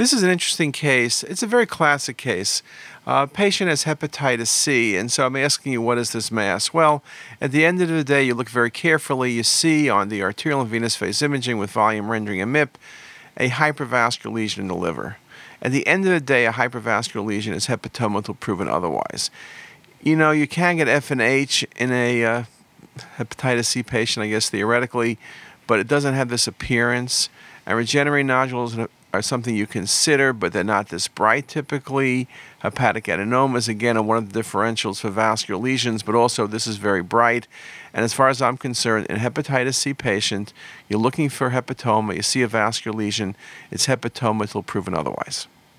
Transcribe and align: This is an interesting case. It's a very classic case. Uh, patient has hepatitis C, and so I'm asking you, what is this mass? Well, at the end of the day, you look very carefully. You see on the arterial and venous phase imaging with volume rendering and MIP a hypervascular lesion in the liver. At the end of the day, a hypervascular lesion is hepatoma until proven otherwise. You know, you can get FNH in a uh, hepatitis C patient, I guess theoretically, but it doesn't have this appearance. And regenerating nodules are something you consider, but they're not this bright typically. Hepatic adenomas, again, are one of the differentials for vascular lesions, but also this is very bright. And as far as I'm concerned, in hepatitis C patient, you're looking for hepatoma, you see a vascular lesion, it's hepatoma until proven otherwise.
This 0.00 0.14
is 0.14 0.22
an 0.22 0.30
interesting 0.30 0.72
case. 0.72 1.22
It's 1.22 1.42
a 1.42 1.46
very 1.46 1.66
classic 1.66 2.16
case. 2.16 2.62
Uh, 3.06 3.26
patient 3.26 3.68
has 3.68 3.84
hepatitis 3.84 4.46
C, 4.46 4.96
and 4.96 5.12
so 5.12 5.26
I'm 5.26 5.36
asking 5.36 5.72
you, 5.72 5.82
what 5.82 5.98
is 5.98 6.12
this 6.12 6.32
mass? 6.32 6.72
Well, 6.72 7.04
at 7.38 7.52
the 7.52 7.66
end 7.66 7.82
of 7.82 7.90
the 7.90 8.02
day, 8.02 8.22
you 8.22 8.32
look 8.32 8.48
very 8.48 8.70
carefully. 8.70 9.30
You 9.32 9.42
see 9.42 9.90
on 9.90 10.08
the 10.08 10.22
arterial 10.22 10.62
and 10.62 10.70
venous 10.70 10.96
phase 10.96 11.20
imaging 11.20 11.58
with 11.58 11.70
volume 11.70 12.10
rendering 12.10 12.40
and 12.40 12.50
MIP 12.50 12.70
a 13.36 13.50
hypervascular 13.50 14.32
lesion 14.32 14.62
in 14.62 14.68
the 14.68 14.74
liver. 14.74 15.18
At 15.60 15.70
the 15.70 15.86
end 15.86 16.06
of 16.06 16.12
the 16.12 16.20
day, 16.20 16.46
a 16.46 16.52
hypervascular 16.52 17.22
lesion 17.22 17.52
is 17.52 17.66
hepatoma 17.66 18.16
until 18.16 18.36
proven 18.36 18.68
otherwise. 18.68 19.30
You 20.00 20.16
know, 20.16 20.30
you 20.30 20.48
can 20.48 20.78
get 20.78 20.88
FNH 20.88 21.66
in 21.76 21.92
a 21.92 22.24
uh, 22.24 22.44
hepatitis 23.18 23.66
C 23.66 23.82
patient, 23.82 24.24
I 24.24 24.30
guess 24.30 24.48
theoretically, 24.48 25.18
but 25.66 25.78
it 25.78 25.88
doesn't 25.88 26.14
have 26.14 26.30
this 26.30 26.46
appearance. 26.46 27.28
And 27.66 27.76
regenerating 27.76 28.28
nodules 28.28 28.78
are 29.12 29.22
something 29.22 29.54
you 29.54 29.66
consider, 29.66 30.32
but 30.32 30.52
they're 30.52 30.64
not 30.64 30.88
this 30.88 31.08
bright 31.08 31.48
typically. 31.48 32.28
Hepatic 32.60 33.04
adenomas, 33.04 33.68
again, 33.68 33.96
are 33.96 34.02
one 34.02 34.18
of 34.18 34.32
the 34.32 34.40
differentials 34.40 35.00
for 35.00 35.10
vascular 35.10 35.60
lesions, 35.60 36.02
but 36.02 36.14
also 36.14 36.46
this 36.46 36.66
is 36.66 36.76
very 36.76 37.02
bright. 37.02 37.48
And 37.92 38.04
as 38.04 38.12
far 38.12 38.28
as 38.28 38.40
I'm 38.40 38.56
concerned, 38.56 39.06
in 39.06 39.16
hepatitis 39.16 39.74
C 39.74 39.94
patient, 39.94 40.52
you're 40.88 41.00
looking 41.00 41.28
for 41.28 41.50
hepatoma, 41.50 42.14
you 42.14 42.22
see 42.22 42.42
a 42.42 42.48
vascular 42.48 42.96
lesion, 42.96 43.36
it's 43.70 43.86
hepatoma 43.86 44.42
until 44.42 44.62
proven 44.62 44.94
otherwise. 44.94 45.48